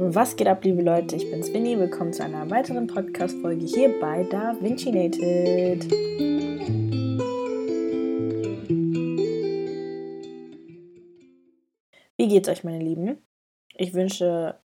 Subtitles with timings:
[0.00, 1.16] Was geht ab, liebe Leute?
[1.16, 1.76] Ich bin's Winnie.
[1.76, 5.90] Willkommen zu einer weiteren Podcast-Folge hier bei Da Vinci Nated.
[12.16, 13.18] Wie geht's euch, meine Lieben?
[13.74, 14.60] Ich wünsche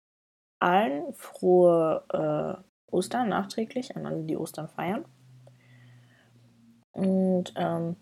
[0.60, 5.04] allen frohe äh, Ostern nachträglich, an alle, die Ostern feiern.
[6.92, 7.96] Und ähm,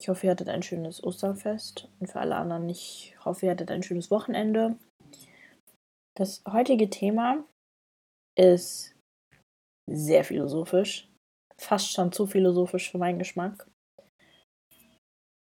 [0.00, 1.88] ich hoffe, ihr hattet ein schönes Osterfest.
[2.00, 4.74] Und für alle anderen, ich hoffe, ihr hattet ein schönes Wochenende.
[6.22, 7.44] Das heutige Thema
[8.38, 8.94] ist
[9.90, 11.08] sehr philosophisch.
[11.58, 13.68] Fast schon zu philosophisch für meinen Geschmack.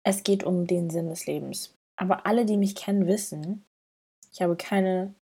[0.06, 1.74] Es geht um den Sinn des Lebens.
[1.98, 3.64] Aber alle, die mich kennen, wissen,
[4.30, 5.14] ich habe keine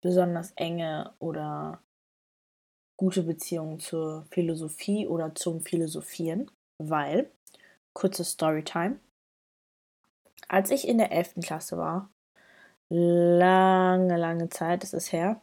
[0.00, 1.82] besonders enge oder
[2.96, 6.48] gute Beziehung zur Philosophie oder zum Philosophieren,
[6.80, 7.28] weil,
[7.92, 9.00] kurze Storytime,
[10.46, 11.40] als ich in der 11.
[11.42, 12.13] Klasse war,
[12.88, 15.40] lange, lange Zeit, das ist her,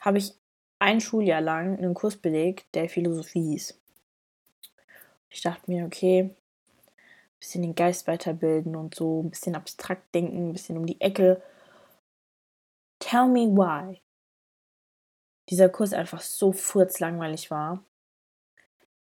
[0.00, 0.34] habe ich
[0.78, 3.80] ein Schuljahr lang einen Kurs belegt, der Philosophie hieß.
[5.30, 6.36] Ich dachte mir, okay, ein
[7.38, 11.40] bisschen den Geist weiterbilden und so, ein bisschen abstrakt denken, ein bisschen um die Ecke.
[12.98, 14.00] Tell me why.
[15.48, 17.84] Dieser Kurs einfach so furzlangweilig war.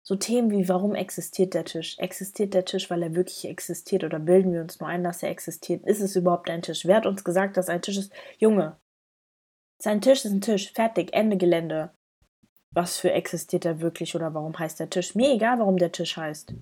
[0.08, 1.98] So Themen wie, warum existiert der Tisch?
[1.98, 4.04] Existiert der Tisch, weil er wirklich existiert?
[4.04, 5.84] Oder bilden wir uns nur ein, dass er existiert?
[5.84, 6.86] Ist es überhaupt ein Tisch?
[6.86, 8.12] Wer hat uns gesagt, dass ein Tisch ist?
[8.38, 8.76] Junge,
[9.82, 10.72] sein Tisch ist ein Tisch.
[10.72, 11.90] Fertig, Ende Gelände.
[12.70, 15.16] Was für existiert er wirklich oder warum heißt der Tisch?
[15.16, 16.54] Mir egal, warum der Tisch heißt.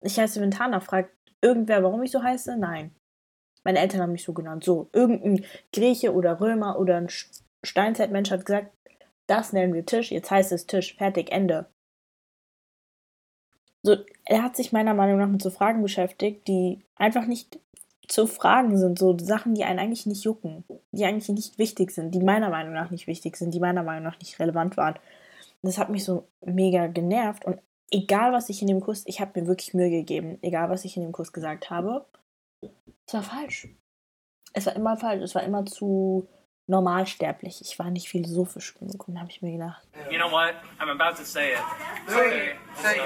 [0.00, 0.80] Ich heiße Ventana.
[0.80, 2.56] Fragt irgendwer, warum ich so heiße?
[2.56, 2.92] Nein.
[3.62, 4.64] Meine Eltern haben mich so genannt.
[4.64, 7.08] So, irgendein Grieche oder Römer oder ein
[7.64, 8.76] Steinzeitmensch hat gesagt,
[9.28, 10.96] das nennen wir Tisch, jetzt heißt es Tisch.
[10.96, 11.68] Fertig, Ende
[13.82, 17.58] so, er hat sich meiner Meinung nach mit so Fragen beschäftigt, die einfach nicht
[18.08, 22.14] zu fragen sind, so Sachen, die einen eigentlich nicht jucken, die eigentlich nicht wichtig sind,
[22.14, 24.96] die meiner Meinung nach nicht wichtig sind, die meiner Meinung nach nicht relevant waren.
[25.62, 27.60] Das hat mich so mega genervt und
[27.90, 30.96] egal was ich in dem Kurs, ich habe mir wirklich Mühe gegeben, egal was ich
[30.96, 32.04] in dem Kurs gesagt habe,
[33.06, 33.68] es war falsch.
[34.52, 36.28] Es war immer falsch, es war immer zu
[36.68, 37.60] normalsterblich.
[37.60, 39.86] Ich war nicht philosophisch genug und habe ich mir gedacht.
[40.10, 40.54] You know what?
[40.78, 41.58] I'm about to say it.
[42.06, 42.54] Okay.
[42.76, 43.02] Say it.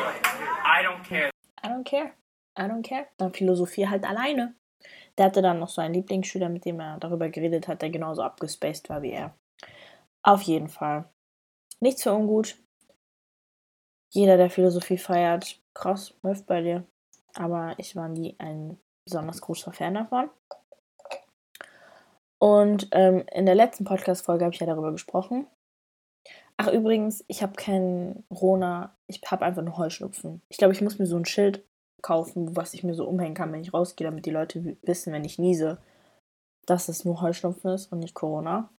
[0.64, 1.30] I don't care.
[1.64, 2.12] I don't care.
[2.58, 3.06] I don't care.
[3.16, 4.54] Dann Philosophie halt alleine.
[5.18, 8.22] Der hatte dann noch so einen Lieblingsschüler, mit dem er darüber geredet hat, der genauso
[8.22, 9.34] abgespaced war wie er.
[10.22, 11.08] Auf jeden Fall.
[11.80, 12.56] Nichts für ungut.
[14.12, 16.86] Jeder, der Philosophie feiert, krass, läuft bei dir.
[17.34, 20.30] Aber ich war nie ein besonders großer Fan davon.
[22.38, 25.46] Und ähm, in der letzten Podcast-Folge habe ich ja darüber gesprochen.
[26.58, 30.42] Ach, übrigens, ich habe keinen Rona, ich habe einfach nur Heuschnupfen.
[30.48, 31.64] Ich glaube, ich muss mir so ein Schild
[32.02, 35.24] kaufen, was ich mir so umhängen kann, wenn ich rausgehe, damit die Leute wissen, wenn
[35.24, 35.78] ich niese,
[36.66, 38.70] dass es nur Heuschnupfen ist und nicht Corona.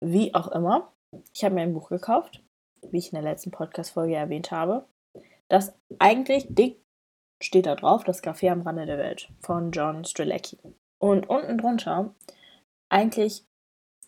[0.00, 0.92] Wie auch immer,
[1.32, 2.42] ich habe mir ein Buch gekauft,
[2.90, 4.86] wie ich in der letzten Podcast-Folge erwähnt habe,
[5.48, 6.80] das eigentlich dick
[7.42, 10.58] steht da drauf, das Café am Rande der Welt von John Strzelecki.
[11.02, 12.14] Und unten drunter,
[12.88, 13.44] eigentlich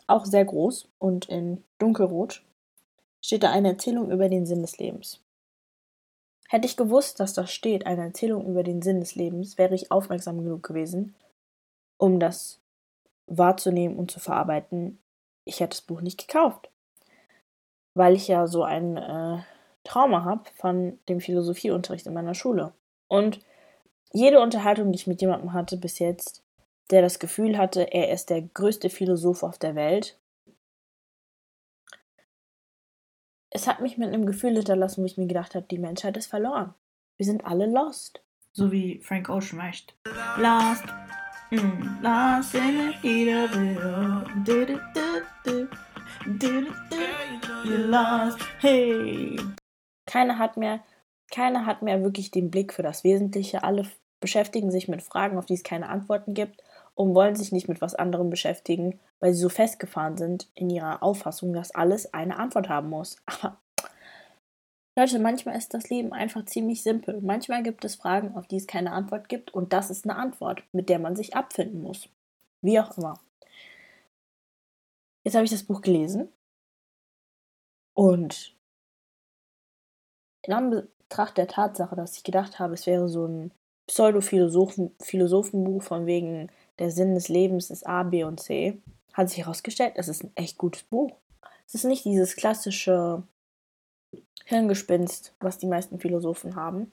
[0.06, 2.44] auch sehr groß und in dunkelrot,
[3.20, 5.20] steht da eine Erzählung über den Sinn des Lebens.
[6.48, 9.90] Hätte ich gewusst, dass da steht, eine Erzählung über den Sinn des Lebens, wäre ich
[9.90, 11.16] aufmerksam genug gewesen,
[11.98, 12.60] um das
[13.26, 15.00] wahrzunehmen und zu verarbeiten.
[15.44, 16.70] Ich hätte das Buch nicht gekauft,
[17.94, 19.42] weil ich ja so ein äh,
[19.82, 22.72] Trauma habe von dem Philosophieunterricht in meiner Schule.
[23.08, 23.40] Und
[24.12, 26.43] jede Unterhaltung, die ich mit jemandem hatte bis jetzt,
[26.90, 30.18] der das Gefühl hatte, er ist der größte Philosoph auf der Welt.
[33.50, 36.26] Es hat mich mit einem Gefühl hinterlassen, wo ich mir gedacht habe, die Menschheit ist
[36.26, 36.74] verloren.
[37.16, 38.20] Wir sind alle lost.
[38.52, 39.94] So wie Frank Ocean möchte.
[40.36, 40.84] Lost.
[41.50, 44.24] Mm, lost in the heat of it all.
[47.64, 48.40] You're lost.
[48.58, 49.38] Hey.
[50.06, 50.82] Keiner hat mehr,
[51.30, 53.62] keiner hat mehr wirklich den Blick für das Wesentliche.
[53.62, 53.86] Alle
[54.20, 56.62] beschäftigen sich mit Fragen, auf die es keine Antworten gibt
[56.94, 61.02] und wollen sich nicht mit was anderem beschäftigen, weil sie so festgefahren sind in ihrer
[61.02, 63.16] Auffassung, dass alles eine Antwort haben muss.
[63.26, 63.58] Aber
[64.96, 67.20] Leute, manchmal ist das Leben einfach ziemlich simpel.
[67.20, 70.62] Manchmal gibt es Fragen, auf die es keine Antwort gibt und das ist eine Antwort,
[70.72, 72.08] mit der man sich abfinden muss.
[72.62, 73.18] Wie auch immer.
[75.24, 76.28] Jetzt habe ich das Buch gelesen
[77.94, 78.54] und
[80.42, 83.50] in Anbetracht der Tatsache, dass ich gedacht habe, es wäre so ein
[83.86, 88.82] Pseudo-Philosophenbuch von wegen der Sinn des Lebens ist A, B und C,
[89.12, 91.16] hat sich herausgestellt, es ist ein echt gutes Buch.
[91.66, 93.22] Es ist nicht dieses klassische
[94.44, 96.92] Hirngespinst, was die meisten Philosophen haben,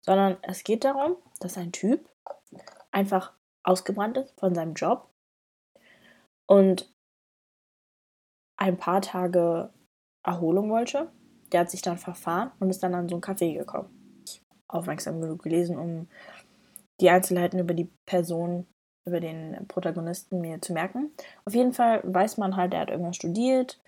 [0.00, 2.08] sondern es geht darum, dass ein Typ
[2.90, 3.32] einfach
[3.62, 5.08] ausgebrannt ist von seinem Job
[6.46, 6.92] und
[8.56, 9.72] ein paar Tage
[10.24, 11.10] Erholung wollte.
[11.52, 14.24] Der hat sich dann verfahren und ist dann an so ein Café gekommen.
[14.68, 16.08] Aufmerksam genug gelesen, um
[17.00, 18.66] die Einzelheiten über die Person,
[19.04, 21.10] über den Protagonisten mir zu merken.
[21.44, 23.80] Auf jeden Fall weiß man halt, er hat irgendwas studiert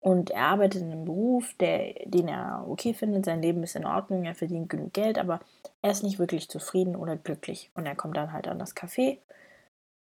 [0.00, 3.24] und er arbeitet in einem Beruf, der, den er okay findet.
[3.24, 5.40] Sein Leben ist in Ordnung, er verdient genug Geld, aber
[5.80, 7.70] er ist nicht wirklich zufrieden oder glücklich.
[7.74, 9.18] Und er kommt dann halt an das Café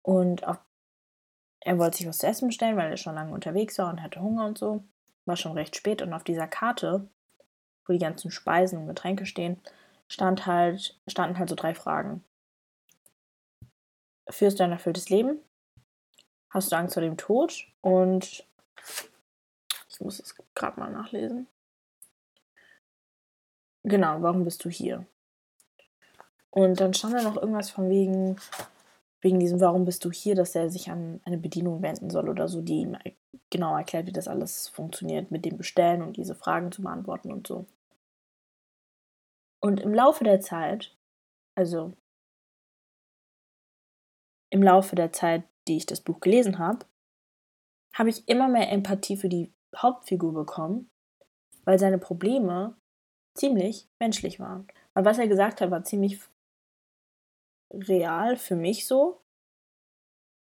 [0.03, 0.57] und auf,
[1.61, 4.21] er wollte sich was zu essen bestellen, weil er schon lange unterwegs war und hatte
[4.21, 4.83] Hunger und so.
[5.25, 7.07] War schon recht spät und auf dieser Karte,
[7.85, 9.61] wo die ganzen Speisen und Getränke stehen,
[10.07, 12.23] stand halt, standen halt so drei Fragen.
[14.29, 15.39] Führst du ein erfülltes Leben?
[16.49, 17.65] Hast du Angst vor dem Tod?
[17.81, 18.45] Und
[19.89, 21.47] ich muss es gerade mal nachlesen.
[23.83, 25.05] Genau, warum bist du hier?
[26.51, 28.37] Und dann stand da noch irgendwas von wegen,
[29.21, 32.47] wegen diesem Warum bist du hier, dass er sich an eine Bedienung wenden soll oder
[32.47, 32.97] so, die ihm
[33.49, 37.47] genau erklärt, wie das alles funktioniert mit dem Bestellen und diese Fragen zu beantworten und
[37.47, 37.65] so.
[39.59, 40.95] Und im Laufe der Zeit,
[41.55, 41.93] also
[44.53, 46.85] im Laufe der Zeit, die ich das Buch gelesen habe,
[47.95, 50.91] habe ich immer mehr Empathie für die Hauptfigur bekommen,
[51.65, 52.75] weil seine Probleme
[53.33, 54.67] ziemlich menschlich waren.
[54.93, 56.19] Weil was er gesagt hat, war ziemlich
[57.73, 59.21] real für mich so.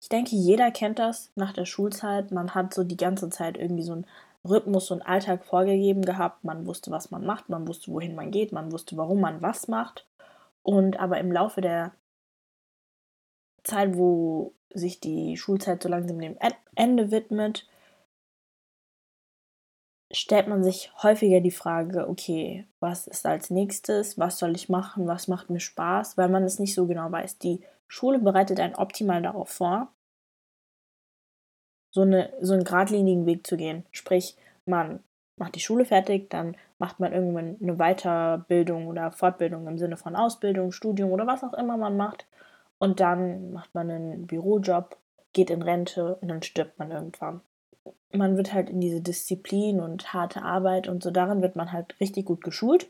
[0.01, 2.31] Ich denke, jeder kennt das nach der Schulzeit.
[2.31, 4.07] Man hat so die ganze Zeit irgendwie so einen
[4.43, 6.43] Rhythmus und Alltag vorgegeben gehabt.
[6.43, 9.67] Man wusste, was man macht, man wusste, wohin man geht, man wusste, warum man was
[9.67, 10.07] macht.
[10.63, 11.93] Und aber im Laufe der
[13.63, 16.37] Zeit, wo sich die Schulzeit so langsam dem
[16.75, 17.67] Ende widmet,
[20.11, 25.07] stellt man sich häufiger die Frage, okay, was ist als nächstes, was soll ich machen,
[25.07, 27.37] was macht mir Spaß, weil man es nicht so genau weiß.
[27.39, 29.93] Die Schule bereitet einen optimal darauf vor,
[31.91, 33.85] so, eine, so einen geradlinigen Weg zu gehen.
[33.91, 35.03] Sprich, man
[35.37, 40.15] macht die Schule fertig, dann macht man irgendwann eine Weiterbildung oder Fortbildung im Sinne von
[40.15, 42.27] Ausbildung, Studium oder was auch immer man macht.
[42.81, 44.97] Und dann macht man einen Bürojob,
[45.33, 47.41] geht in Rente und dann stirbt man irgendwann
[48.13, 51.99] man wird halt in diese Disziplin und harte Arbeit und so darin wird man halt
[51.99, 52.89] richtig gut geschult.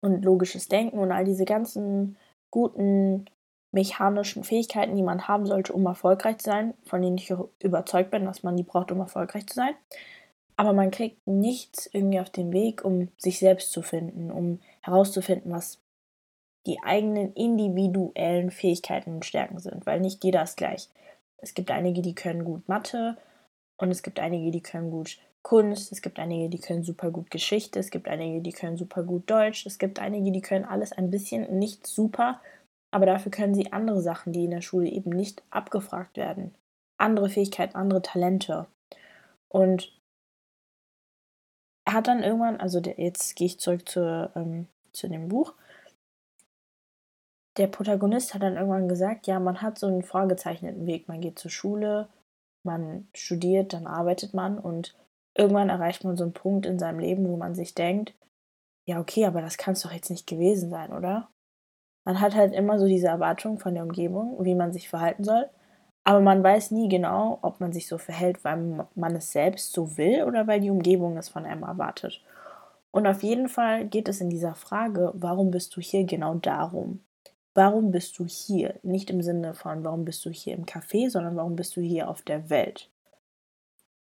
[0.00, 2.16] Und logisches Denken und all diese ganzen
[2.50, 3.26] guten
[3.72, 8.24] mechanischen Fähigkeiten, die man haben sollte, um erfolgreich zu sein, von denen ich überzeugt bin,
[8.24, 9.74] dass man die braucht, um erfolgreich zu sein.
[10.56, 15.52] Aber man kriegt nichts irgendwie auf den Weg, um sich selbst zu finden, um herauszufinden,
[15.52, 15.78] was
[16.66, 20.88] die eigenen individuellen Fähigkeiten und Stärken sind, weil nicht jeder ist gleich.
[21.38, 23.16] Es gibt einige, die können gut Mathe
[23.78, 27.30] und es gibt einige, die können gut Kunst, es gibt einige, die können super gut
[27.30, 30.92] Geschichte, es gibt einige, die können super gut Deutsch, es gibt einige, die können alles
[30.92, 32.42] ein bisschen nicht super,
[32.90, 36.54] aber dafür können sie andere Sachen, die in der Schule eben nicht abgefragt werden.
[36.98, 38.66] Andere Fähigkeiten, andere Talente.
[39.48, 39.98] Und
[41.86, 45.54] er hat dann irgendwann, also der, jetzt gehe ich zurück zu, ähm, zu dem Buch,
[47.56, 51.08] der Protagonist hat dann irgendwann gesagt, ja, man hat so einen vorgezeichneten Weg.
[51.08, 52.08] Man geht zur Schule,
[52.62, 54.96] man studiert, dann arbeitet man und
[55.34, 58.14] irgendwann erreicht man so einen Punkt in seinem Leben, wo man sich denkt,
[58.86, 61.28] ja, okay, aber das kann es doch jetzt nicht gewesen sein, oder?
[62.04, 65.48] Man hat halt immer so diese Erwartung von der Umgebung, wie man sich verhalten soll,
[66.04, 69.96] aber man weiß nie genau, ob man sich so verhält, weil man es selbst so
[69.96, 72.22] will oder weil die Umgebung es von einem erwartet.
[72.90, 77.04] Und auf jeden Fall geht es in dieser Frage, warum bist du hier genau darum?
[77.54, 78.78] Warum bist du hier?
[78.82, 82.08] Nicht im Sinne von, warum bist du hier im Café, sondern warum bist du hier
[82.08, 82.90] auf der Welt?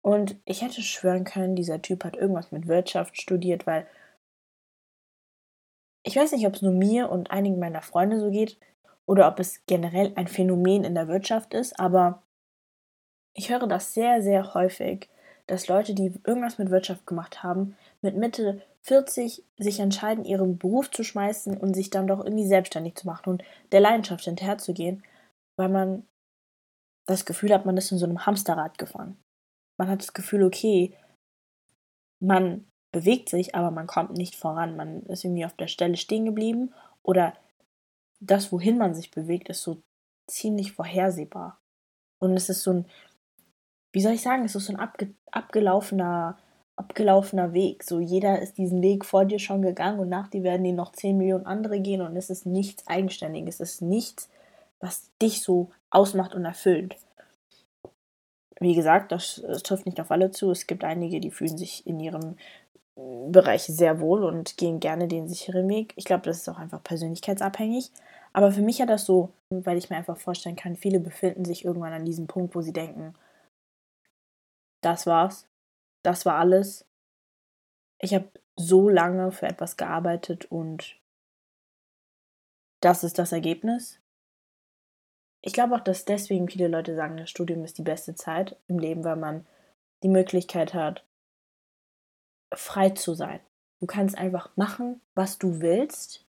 [0.01, 3.87] Und ich hätte schwören können, dieser Typ hat irgendwas mit Wirtschaft studiert, weil
[6.03, 8.57] ich weiß nicht, ob es nur mir und einigen meiner Freunde so geht
[9.05, 12.23] oder ob es generell ein Phänomen in der Wirtschaft ist, aber
[13.33, 15.09] ich höre das sehr, sehr häufig,
[15.47, 20.89] dass Leute, die irgendwas mit Wirtschaft gemacht haben, mit Mitte 40 sich entscheiden, ihren Beruf
[20.89, 25.03] zu schmeißen und sich dann doch irgendwie selbstständig zu machen und der Leidenschaft hinterherzugehen,
[25.57, 26.07] weil man
[27.05, 29.17] das Gefühl hat, man ist in so einem Hamsterrad gefangen.
[29.77, 30.95] Man hat das Gefühl, okay,
[32.21, 34.75] man bewegt sich, aber man kommt nicht voran.
[34.75, 37.33] Man ist irgendwie auf der Stelle stehen geblieben oder
[38.19, 39.81] das, wohin man sich bewegt, ist so
[40.27, 41.59] ziemlich vorhersehbar.
[42.21, 42.85] Und es ist so ein,
[43.93, 46.37] wie soll ich sagen, es ist so ein abge abgelaufener
[46.79, 47.83] abgelaufener Weg.
[47.83, 50.93] So jeder ist diesen Weg vor dir schon gegangen und nach dir werden die noch
[50.93, 53.59] 10 Millionen andere gehen und es ist nichts Eigenständiges.
[53.59, 54.29] Es ist nichts,
[54.79, 56.95] was dich so ausmacht und erfüllt.
[58.59, 60.51] Wie gesagt, das, das trifft nicht auf alle zu.
[60.51, 62.37] Es gibt einige, die fühlen sich in ihrem
[62.95, 65.93] Bereich sehr wohl und gehen gerne den sicheren Weg.
[65.95, 67.91] Ich glaube, das ist auch einfach persönlichkeitsabhängig.
[68.33, 71.65] Aber für mich hat das so, weil ich mir einfach vorstellen kann, viele befinden sich
[71.65, 73.15] irgendwann an diesem Punkt, wo sie denken,
[74.81, 75.48] das war's.
[76.03, 76.85] Das war alles.
[77.99, 80.97] Ich habe so lange für etwas gearbeitet und
[82.81, 83.99] das ist das Ergebnis.
[85.41, 88.79] Ich glaube auch, dass deswegen viele Leute sagen, das Studium ist die beste Zeit im
[88.79, 89.45] Leben, weil man
[90.03, 91.05] die Möglichkeit hat,
[92.53, 93.39] frei zu sein.
[93.79, 96.25] Du kannst einfach machen, was du willst,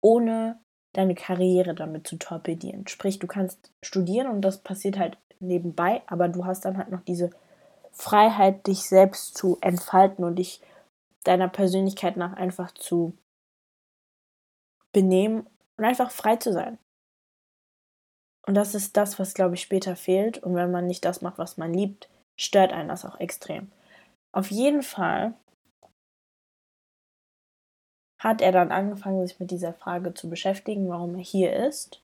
[0.00, 0.60] ohne
[0.92, 2.86] deine Karriere damit zu torpedieren.
[2.86, 7.02] Sprich, du kannst studieren und das passiert halt nebenbei, aber du hast dann halt noch
[7.02, 7.30] diese
[7.92, 10.60] Freiheit, dich selbst zu entfalten und dich
[11.24, 13.16] deiner Persönlichkeit nach einfach zu
[14.92, 15.46] benehmen
[15.76, 16.78] und einfach frei zu sein.
[18.46, 20.38] Und das ist das, was, glaube ich, später fehlt.
[20.38, 23.70] Und wenn man nicht das macht, was man liebt, stört einen das auch extrem.
[24.32, 25.34] Auf jeden Fall
[28.18, 32.02] hat er dann angefangen, sich mit dieser Frage zu beschäftigen, warum er hier ist.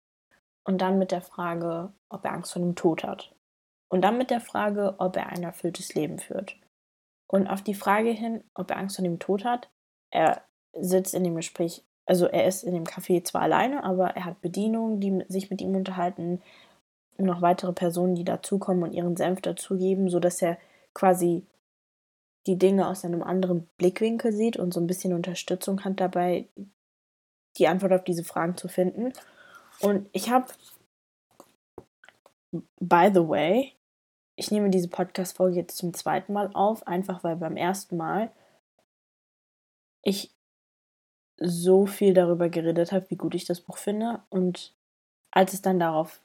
[0.64, 3.35] Und dann mit der Frage, ob er Angst vor dem Tod hat.
[3.88, 6.57] Und dann mit der Frage, ob er ein erfülltes Leben führt.
[7.26, 9.71] Und auf die Frage hin, ob er Angst vor dem Tod hat,
[10.11, 10.42] er
[10.73, 14.40] sitzt in dem Gespräch, also er ist in dem Café zwar alleine, aber er hat
[14.40, 16.42] Bedienungen, die sich mit ihm unterhalten,
[17.18, 20.57] noch weitere Personen, die dazukommen und ihren Senf dazugeben, sodass er
[20.95, 21.47] quasi
[22.47, 26.49] die Dinge aus einem anderen Blickwinkel sieht und so ein bisschen Unterstützung hat dabei,
[27.59, 29.12] die Antwort auf diese Fragen zu finden.
[29.80, 30.47] Und ich habe,
[32.80, 33.75] by the way,
[34.38, 38.30] ich nehme diese Podcast-Folge jetzt zum zweiten Mal auf, einfach weil beim ersten Mal
[40.02, 40.33] ich
[41.38, 44.23] so viel darüber geredet habe, wie gut ich das Buch finde.
[44.30, 44.75] Und
[45.33, 46.23] als es dann darauf,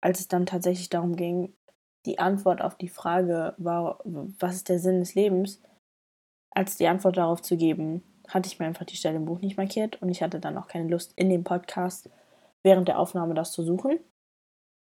[0.00, 1.52] als es dann tatsächlich darum ging,
[2.06, 5.60] die Antwort auf die Frage war, was ist der Sinn des Lebens,
[6.50, 9.58] als die Antwort darauf zu geben, hatte ich mir einfach die Stelle im Buch nicht
[9.58, 12.08] markiert und ich hatte dann auch keine Lust, in dem Podcast
[12.62, 14.00] während der Aufnahme das zu suchen.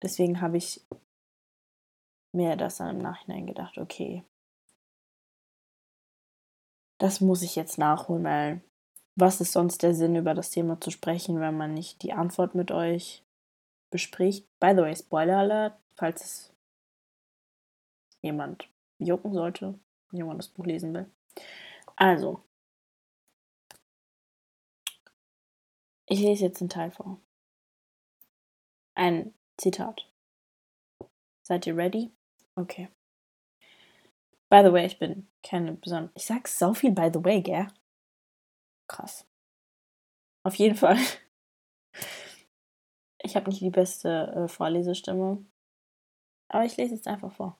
[0.02, 0.84] Deswegen habe ich
[2.36, 4.24] mir das dann im Nachhinein gedacht, okay,
[6.98, 8.62] das muss ich jetzt nachholen, weil
[9.16, 12.54] was ist sonst der Sinn, über das Thema zu sprechen, wenn man nicht die Antwort
[12.54, 13.24] mit euch
[13.90, 14.46] bespricht?
[14.60, 16.52] By the way, Spoiler Alert, falls es
[18.20, 19.78] jemand jucken sollte,
[20.12, 21.10] jemand das Buch lesen will.
[21.96, 22.42] Also,
[26.06, 27.18] ich lese jetzt einen Teil vor.
[28.94, 30.10] Ein Zitat.
[31.42, 32.15] Seid ihr ready?
[32.56, 32.88] Okay.
[34.48, 36.12] By the way, ich bin keine besondere.
[36.14, 37.66] Ich sag so viel by the way, gell?
[38.88, 39.26] Krass.
[40.44, 40.98] Auf jeden Fall.
[43.22, 45.44] Ich habe nicht die beste äh, Vorlesestimme.
[46.48, 47.58] Aber ich lese jetzt einfach vor.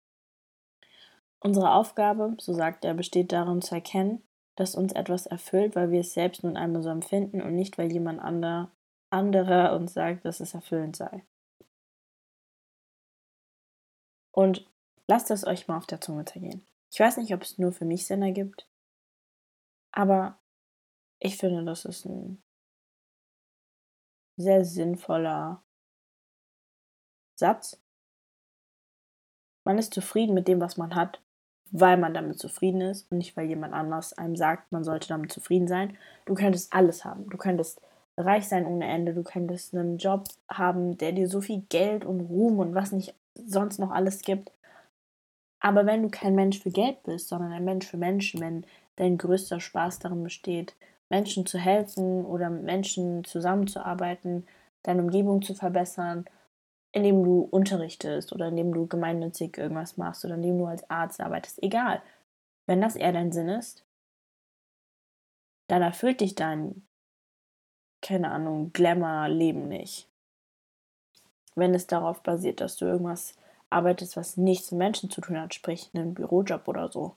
[1.40, 4.22] Unsere Aufgabe, so sagt er, besteht darin zu erkennen,
[4.54, 7.90] dass uns etwas erfüllt, weil wir es selbst nun einmal so empfinden und nicht, weil
[7.90, 8.70] jemand ander,
[9.10, 11.24] anderer uns sagt, dass es erfüllend sei.
[14.30, 14.70] Und
[15.08, 16.66] lasst es euch mal auf der Zunge zergehen.
[16.90, 18.68] Ich weiß nicht, ob es nur für mich Sinn ergibt,
[19.92, 20.38] aber
[21.18, 22.42] ich finde, das ist ein
[24.36, 25.62] sehr sinnvoller
[27.34, 27.80] Satz.
[29.64, 31.20] Man ist zufrieden mit dem, was man hat,
[31.70, 35.32] weil man damit zufrieden ist und nicht, weil jemand anders einem sagt, man sollte damit
[35.32, 35.96] zufrieden sein.
[36.24, 37.28] Du könntest alles haben.
[37.28, 37.80] Du könntest
[38.16, 39.14] reich sein ohne Ende.
[39.14, 43.14] Du könntest einen Job haben, der dir so viel Geld und Ruhm und was nicht
[43.34, 44.52] sonst noch alles gibt.
[45.66, 49.18] Aber wenn du kein Mensch für Geld bist, sondern ein Mensch für Menschen, wenn dein
[49.18, 50.76] größter Spaß darin besteht,
[51.08, 54.46] Menschen zu helfen oder mit Menschen zusammenzuarbeiten,
[54.84, 56.24] deine Umgebung zu verbessern,
[56.92, 61.60] indem du unterrichtest oder indem du gemeinnützig irgendwas machst oder indem du als Arzt arbeitest,
[61.64, 62.00] egal.
[62.66, 63.84] Wenn das eher dein Sinn ist,
[65.66, 66.86] dann erfüllt dich dein,
[68.02, 70.08] keine Ahnung, Glamour-Leben nicht.
[71.56, 73.34] Wenn es darauf basiert, dass du irgendwas
[73.70, 77.16] arbeitest, was nichts mit Menschen zu tun hat, sprich einen Bürojob oder so,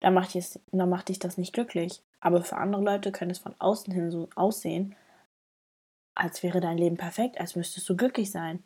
[0.00, 2.02] dann macht, dich, dann macht dich das nicht glücklich.
[2.20, 4.94] Aber für andere Leute könnte es von außen hin so aussehen,
[6.14, 8.62] als wäre dein Leben perfekt, als müsstest du glücklich sein.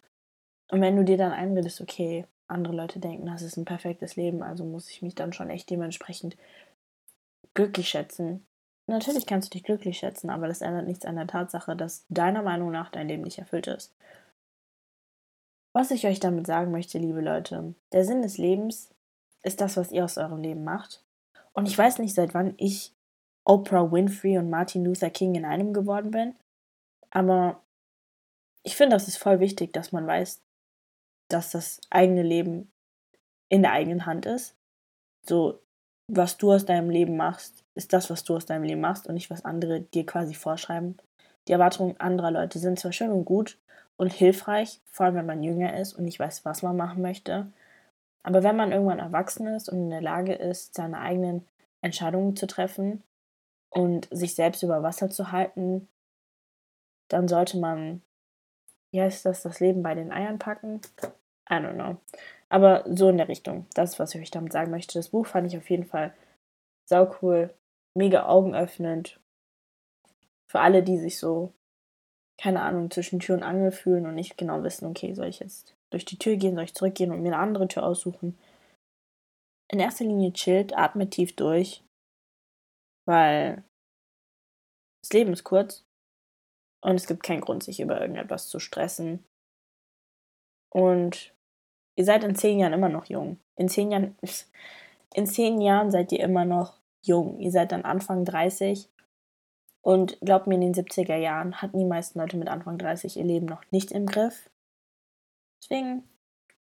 [0.71, 4.43] Und wenn du dir dann einredest, okay, andere Leute denken, das ist ein perfektes Leben,
[4.43, 6.37] also muss ich mich dann schon echt dementsprechend
[7.55, 8.47] glücklich schätzen.
[8.87, 12.43] Natürlich kannst du dich glücklich schätzen, aber das ändert nichts an der Tatsache, dass deiner
[12.43, 13.95] Meinung nach dein Leben nicht erfüllt ist.
[15.73, 18.91] Was ich euch damit sagen möchte, liebe Leute, der Sinn des Lebens
[19.43, 21.03] ist das, was ihr aus eurem Leben macht.
[21.53, 22.93] Und ich weiß nicht, seit wann ich
[23.45, 26.35] Oprah Winfrey und Martin Luther King in einem geworden bin,
[27.11, 27.61] aber
[28.63, 30.41] ich finde, das ist voll wichtig, dass man weiß,
[31.29, 32.71] dass das eigene Leben
[33.49, 34.55] in der eigenen Hand ist.
[35.27, 35.61] So,
[36.07, 39.15] was du aus deinem Leben machst, ist das, was du aus deinem Leben machst und
[39.15, 40.97] nicht, was andere dir quasi vorschreiben.
[41.49, 43.59] Die Erwartungen anderer Leute sind zwar schön und gut
[43.97, 47.53] und hilfreich, vor allem wenn man jünger ist und nicht weiß, was man machen möchte.
[48.23, 51.47] Aber wenn man irgendwann erwachsen ist und in der Lage ist, seine eigenen
[51.81, 53.03] Entscheidungen zu treffen
[53.71, 55.89] und sich selbst über Wasser zu halten,
[57.09, 58.03] dann sollte man,
[58.91, 60.81] wie heißt das, das Leben bei den Eiern packen?
[61.51, 61.97] I don't know.
[62.49, 63.67] Aber so in der Richtung.
[63.75, 64.99] Das, was ich euch damit sagen möchte.
[64.99, 66.15] Das Buch fand ich auf jeden Fall
[66.85, 67.53] sau cool,
[67.95, 69.21] mega augenöffnend.
[70.47, 71.53] Für alle, die sich so,
[72.43, 75.77] keine Ahnung, zwischen Tür und Angel fühlen und nicht genau wissen, okay, soll ich jetzt
[75.91, 78.37] durch die Tür gehen, soll ich zurückgehen und mir eine andere Tür aussuchen.
[79.71, 81.85] In erster Linie chillt, atmet tief durch,
[83.07, 83.63] weil
[85.05, 85.85] das Leben ist kurz
[86.81, 89.25] und es gibt keinen Grund, sich über irgendetwas zu stressen.
[90.75, 91.33] Und
[91.97, 93.39] ihr seid in zehn Jahren immer noch jung.
[93.55, 94.17] In zehn Jahren,
[95.15, 97.39] in zehn Jahren seid ihr immer noch jung.
[97.39, 98.89] Ihr seid dann Anfang 30.
[99.83, 103.25] Und glaubt mir, in den 70er Jahren hatten die meisten Leute mit Anfang 30 ihr
[103.25, 104.49] Leben noch nicht im Griff.
[105.61, 106.05] Deswegen,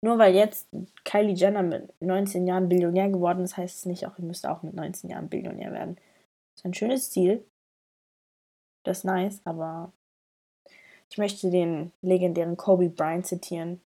[0.02, 0.68] nur weil jetzt
[1.06, 4.64] Kylie Jenner mit 19 Jahren Billionär geworden ist, heißt es nicht auch, ihr müsst auch
[4.64, 5.96] mit 19 Jahren Billionär werden.
[5.96, 7.46] Das ist ein schönes Ziel.
[8.84, 9.94] Das ist nice, aber
[11.10, 13.82] ich möchte den legendären Kobe Bryant zitieren,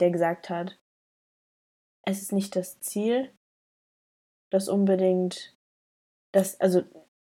[0.00, 0.78] der gesagt hat,
[2.04, 3.32] es ist nicht das Ziel,
[4.50, 5.56] das unbedingt,
[6.32, 6.82] das, also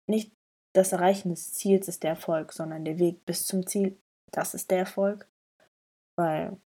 [0.08, 0.32] nicht
[0.74, 3.98] das Erreichen des Ziels ist der Erfolg, sondern der Weg bis zum Ziel,
[4.32, 5.28] das ist der Erfolg.
[6.16, 6.58] Weil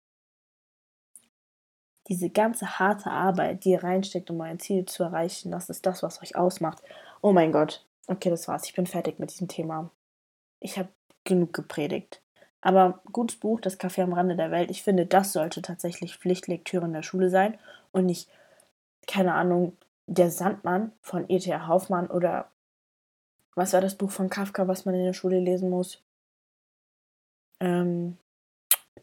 [2.07, 6.03] diese ganze harte Arbeit, die ihr reinsteckt, um euer Ziel zu erreichen, das ist das,
[6.03, 6.81] was euch ausmacht.
[7.21, 7.85] Oh mein Gott.
[8.07, 8.65] Okay, das war's.
[8.65, 9.91] Ich bin fertig mit diesem Thema.
[10.61, 10.89] Ich habe
[11.25, 12.21] genug gepredigt.
[12.61, 16.85] Aber gutes Buch, Das Café am Rande der Welt, ich finde, das sollte tatsächlich Pflichtlektüre
[16.85, 17.57] in der Schule sein
[17.91, 18.29] und nicht,
[19.05, 21.67] keine Ahnung, der Sandmann von E.T.A.
[21.67, 22.49] Hoffmann oder
[23.55, 26.03] was war das Buch von Kafka, was man in der Schule lesen muss?
[27.59, 28.17] Ähm,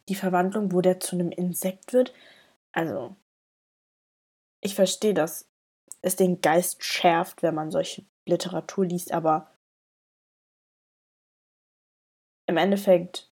[0.08, 2.12] die Verwandlung, wo der zu einem Insekt wird.
[2.72, 3.16] Also,
[4.60, 5.48] ich verstehe, dass
[6.02, 9.50] es den Geist schärft, wenn man solche Literatur liest, aber
[12.46, 13.30] im Endeffekt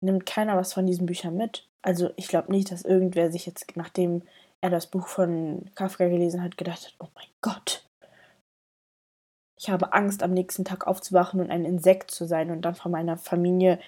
[0.00, 1.68] nimmt keiner was von diesen Büchern mit.
[1.82, 4.22] Also ich glaube nicht, dass irgendwer sich jetzt, nachdem
[4.60, 7.88] er das Buch von Kafka gelesen hat, gedacht hat, oh mein Gott,
[9.60, 12.90] ich habe Angst, am nächsten Tag aufzuwachen und ein Insekt zu sein und dann von
[12.90, 13.78] meiner Familie,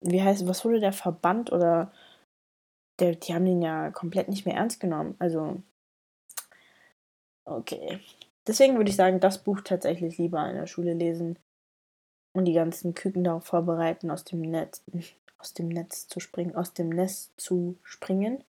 [0.00, 1.90] wie heißt, was wurde der Verband oder
[3.00, 5.16] der, die haben den ja komplett nicht mehr ernst genommen.
[5.18, 5.62] Also,
[7.44, 8.00] okay.
[8.46, 11.38] Deswegen würde ich sagen, das Buch tatsächlich lieber in der Schule lesen
[12.34, 14.84] und die ganzen Küken darauf vorbereiten, aus dem Netz,
[15.38, 18.44] aus dem Netz zu springen, aus dem Nest zu springen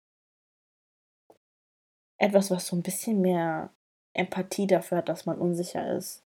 [2.18, 3.70] etwas, was so ein bisschen mehr
[4.14, 6.25] Empathie dafür hat, dass man unsicher ist.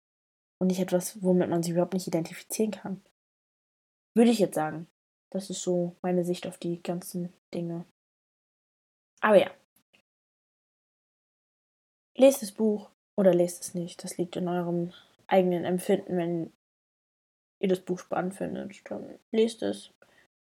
[0.61, 3.03] Und nicht etwas, womit man sich überhaupt nicht identifizieren kann.
[4.17, 4.87] Würde ich jetzt sagen.
[5.31, 7.85] Das ist so meine Sicht auf die ganzen Dinge.
[9.21, 9.51] Aber ja.
[12.17, 14.05] Lest das Buch oder lest es nicht.
[14.05, 14.93] Das liegt in eurem
[15.27, 16.17] eigenen Empfinden.
[16.17, 16.53] Wenn
[17.61, 19.93] ihr das Buch spannend findet, dann lest es.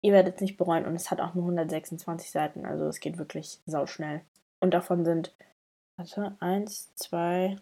[0.03, 3.17] Ihr werdet es nicht bereuen und es hat auch nur 126 Seiten, also es geht
[3.17, 4.21] wirklich sauschnell.
[4.61, 5.35] Und davon sind,
[5.97, 7.57] warte, eins, zwei,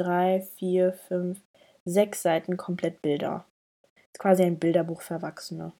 [0.00, 1.40] drei, vier, fünf,
[1.84, 3.44] sechs Seiten komplett Bilder.
[4.12, 5.72] Ist quasi ein Bilderbuch für Erwachsene.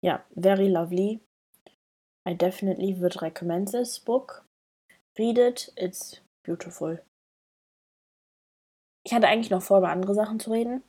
[0.00, 1.20] Ja, very lovely.
[2.28, 4.44] I definitely would recommend this book.
[5.18, 7.02] Read it, it's beautiful.
[9.04, 10.82] Ich hatte eigentlich noch vor, über andere Sachen zu reden.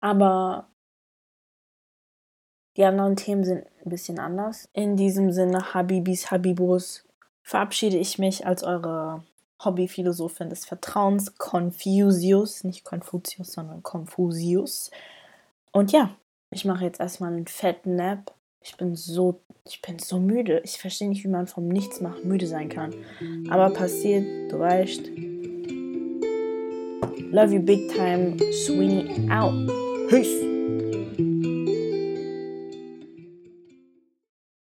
[0.00, 0.68] Aber
[2.76, 4.68] die anderen Themen sind ein bisschen anders.
[4.72, 7.06] In diesem Sinne, Habibis, Habibos,
[7.42, 9.24] verabschiede ich mich als eure
[9.64, 14.90] Hobbyphilosophin des Vertrauens, Confucius, nicht Konfuzius, sondern Confucius.
[15.72, 16.10] Und ja,
[16.50, 18.32] ich mache jetzt erstmal einen fetten Nap.
[18.60, 20.60] Ich bin so, ich bin so müde.
[20.64, 22.94] Ich verstehe nicht, wie man vom Nichtsmachen müde sein kann.
[23.50, 25.08] Aber passiert, du weißt.
[27.32, 29.54] Love you big time, Sweeney out.
[30.08, 30.51] Peace.